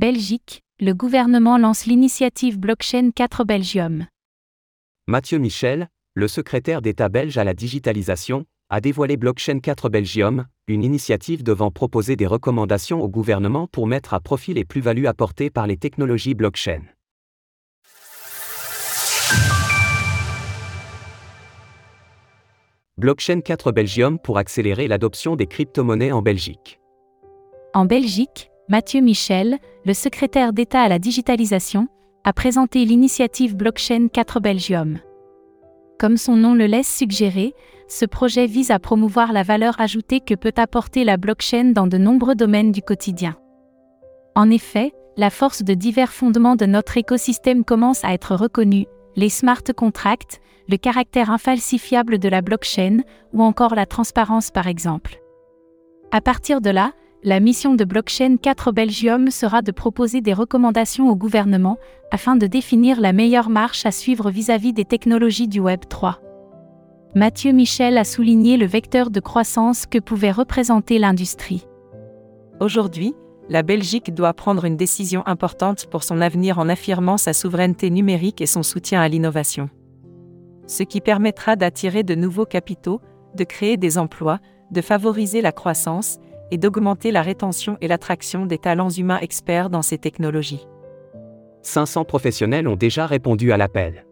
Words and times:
Belgique, 0.00 0.62
le 0.80 0.94
gouvernement 0.94 1.58
lance 1.58 1.84
l'initiative 1.84 2.58
Blockchain 2.58 3.10
4 3.14 3.44
Belgium. 3.44 4.06
Mathieu 5.06 5.36
Michel, 5.36 5.90
le 6.14 6.26
secrétaire 6.26 6.80
d'État 6.80 7.10
belge 7.10 7.36
à 7.36 7.44
la 7.44 7.52
digitalisation, 7.52 8.46
a 8.70 8.80
dévoilé 8.80 9.18
Blockchain 9.18 9.58
4 9.58 9.90
Belgium, 9.90 10.46
une 10.68 10.84
initiative 10.84 11.42
devant 11.42 11.70
proposer 11.70 12.16
des 12.16 12.26
recommandations 12.26 13.02
au 13.02 13.10
gouvernement 13.10 13.66
pour 13.66 13.86
mettre 13.86 14.14
à 14.14 14.20
profit 14.20 14.54
les 14.54 14.64
plus-values 14.64 15.06
apportées 15.06 15.50
par 15.50 15.66
les 15.66 15.76
technologies 15.76 16.32
blockchain. 16.32 16.80
Blockchain 22.96 23.42
4 23.42 23.70
Belgium 23.70 24.18
pour 24.18 24.38
accélérer 24.38 24.88
l'adoption 24.88 25.36
des 25.36 25.46
crypto-monnaies 25.46 26.12
en 26.12 26.22
Belgique. 26.22 26.80
En 27.74 27.84
Belgique, 27.84 28.49
Mathieu 28.70 29.00
Michel, 29.00 29.58
le 29.84 29.92
secrétaire 29.92 30.52
d'État 30.52 30.82
à 30.82 30.88
la 30.88 31.00
digitalisation, 31.00 31.88
a 32.22 32.32
présenté 32.32 32.84
l'initiative 32.84 33.56
Blockchain 33.56 34.06
4 34.06 34.38
Belgium. 34.38 35.00
Comme 35.98 36.16
son 36.16 36.36
nom 36.36 36.54
le 36.54 36.66
laisse 36.66 36.96
suggérer, 36.96 37.52
ce 37.88 38.04
projet 38.04 38.46
vise 38.46 38.70
à 38.70 38.78
promouvoir 38.78 39.32
la 39.32 39.42
valeur 39.42 39.80
ajoutée 39.80 40.20
que 40.20 40.36
peut 40.36 40.52
apporter 40.56 41.02
la 41.02 41.16
blockchain 41.16 41.72
dans 41.72 41.88
de 41.88 41.98
nombreux 41.98 42.36
domaines 42.36 42.70
du 42.70 42.80
quotidien. 42.80 43.36
En 44.36 44.48
effet, 44.50 44.92
la 45.16 45.30
force 45.30 45.64
de 45.64 45.74
divers 45.74 46.12
fondements 46.12 46.54
de 46.54 46.66
notre 46.66 46.96
écosystème 46.96 47.64
commence 47.64 48.04
à 48.04 48.14
être 48.14 48.36
reconnue, 48.36 48.86
les 49.16 49.30
smart 49.30 49.64
contracts, 49.76 50.40
le 50.68 50.76
caractère 50.76 51.32
infalsifiable 51.32 52.20
de 52.20 52.28
la 52.28 52.40
blockchain 52.40 52.98
ou 53.32 53.42
encore 53.42 53.74
la 53.74 53.86
transparence 53.86 54.52
par 54.52 54.68
exemple. 54.68 55.20
À 56.12 56.20
partir 56.20 56.60
de 56.60 56.70
là, 56.70 56.92
la 57.22 57.38
mission 57.38 57.74
de 57.74 57.84
Blockchain 57.84 58.36
4 58.38 58.72
Belgium 58.72 59.30
sera 59.30 59.60
de 59.60 59.72
proposer 59.72 60.22
des 60.22 60.32
recommandations 60.32 61.10
au 61.10 61.16
gouvernement 61.16 61.76
afin 62.10 62.34
de 62.34 62.46
définir 62.46 62.98
la 62.98 63.12
meilleure 63.12 63.50
marche 63.50 63.84
à 63.84 63.90
suivre 63.90 64.30
vis-à-vis 64.30 64.72
des 64.72 64.86
technologies 64.86 65.48
du 65.48 65.60
Web 65.60 65.80
3. 65.88 66.18
Mathieu 67.14 67.52
Michel 67.52 67.98
a 67.98 68.04
souligné 68.04 68.56
le 68.56 68.66
vecteur 68.66 69.10
de 69.10 69.20
croissance 69.20 69.84
que 69.84 69.98
pouvait 69.98 70.30
représenter 70.30 70.98
l'industrie. 70.98 71.66
Aujourd'hui, 72.58 73.14
la 73.50 73.62
Belgique 73.62 74.14
doit 74.14 74.32
prendre 74.32 74.64
une 74.64 74.76
décision 74.76 75.22
importante 75.26 75.86
pour 75.90 76.04
son 76.04 76.20
avenir 76.22 76.58
en 76.58 76.68
affirmant 76.68 77.18
sa 77.18 77.32
souveraineté 77.34 77.90
numérique 77.90 78.40
et 78.40 78.46
son 78.46 78.62
soutien 78.62 79.02
à 79.02 79.08
l'innovation. 79.08 79.68
Ce 80.66 80.84
qui 80.84 81.00
permettra 81.00 81.56
d'attirer 81.56 82.02
de 82.02 82.14
nouveaux 82.14 82.46
capitaux, 82.46 83.00
de 83.34 83.44
créer 83.44 83.76
des 83.76 83.98
emplois, 83.98 84.38
de 84.70 84.80
favoriser 84.80 85.42
la 85.42 85.52
croissance 85.52 86.18
et 86.50 86.58
d'augmenter 86.58 87.10
la 87.12 87.22
rétention 87.22 87.76
et 87.80 87.88
l'attraction 87.88 88.46
des 88.46 88.58
talents 88.58 88.90
humains 88.90 89.18
experts 89.20 89.70
dans 89.70 89.82
ces 89.82 89.98
technologies. 89.98 90.66
500 91.62 92.04
professionnels 92.04 92.68
ont 92.68 92.76
déjà 92.76 93.06
répondu 93.06 93.52
à 93.52 93.56
l'appel. 93.56 94.06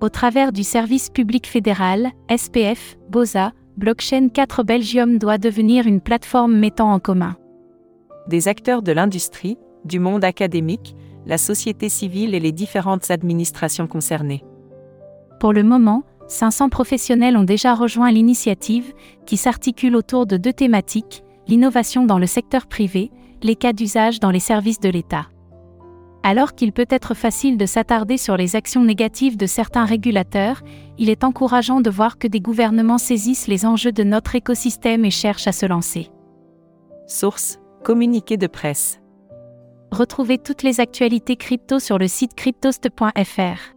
Au 0.00 0.08
travers 0.08 0.52
du 0.52 0.64
service 0.64 1.10
public 1.10 1.46
fédéral, 1.46 2.10
SPF, 2.34 2.96
BOSA, 3.08 3.52
Blockchain 3.76 4.28
4 4.28 4.64
Belgium 4.64 5.18
doit 5.18 5.38
devenir 5.38 5.86
une 5.86 6.00
plateforme 6.00 6.56
mettant 6.56 6.92
en 6.92 6.98
commun 6.98 7.36
des 8.28 8.46
acteurs 8.46 8.82
de 8.82 8.92
l'industrie, 8.92 9.58
du 9.84 9.98
monde 9.98 10.22
académique, 10.22 10.94
la 11.26 11.38
société 11.38 11.88
civile 11.88 12.34
et 12.34 12.40
les 12.40 12.52
différentes 12.52 13.10
administrations 13.10 13.86
concernées. 13.86 14.44
Pour 15.40 15.52
le 15.52 15.62
moment, 15.62 16.04
500 16.28 16.68
professionnels 16.68 17.36
ont 17.36 17.44
déjà 17.44 17.74
rejoint 17.74 18.12
l'initiative, 18.12 18.92
qui 19.24 19.36
s'articule 19.36 19.96
autour 19.96 20.26
de 20.26 20.36
deux 20.36 20.52
thématiques, 20.52 21.24
l'innovation 21.48 22.04
dans 22.04 22.18
le 22.18 22.26
secteur 22.26 22.66
privé, 22.66 23.10
les 23.42 23.56
cas 23.56 23.72
d'usage 23.72 24.20
dans 24.20 24.30
les 24.30 24.40
services 24.40 24.80
de 24.80 24.88
l'État. 24.88 25.26
Alors 26.22 26.54
qu'il 26.54 26.72
peut 26.72 26.86
être 26.90 27.14
facile 27.14 27.56
de 27.56 27.66
s'attarder 27.66 28.16
sur 28.16 28.36
les 28.36 28.56
actions 28.56 28.84
négatives 28.84 29.36
de 29.36 29.46
certains 29.46 29.84
régulateurs, 29.84 30.62
il 30.98 31.10
est 31.10 31.24
encourageant 31.24 31.80
de 31.80 31.90
voir 31.90 32.18
que 32.18 32.28
des 32.28 32.40
gouvernements 32.40 32.98
saisissent 32.98 33.46
les 33.46 33.64
enjeux 33.64 33.92
de 33.92 34.02
notre 34.02 34.34
écosystème 34.34 35.04
et 35.04 35.10
cherchent 35.10 35.46
à 35.46 35.52
se 35.52 35.66
lancer. 35.66 36.10
Source 37.06 37.58
Communiqué 37.84 38.36
de 38.36 38.48
presse. 38.48 39.00
Retrouvez 39.92 40.36
toutes 40.36 40.62
les 40.62 40.80
actualités 40.80 41.36
crypto 41.36 41.78
sur 41.78 41.96
le 41.96 42.08
site 42.08 42.34
cryptost.fr. 42.34 43.74